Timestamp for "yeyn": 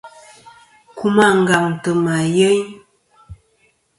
2.35-2.63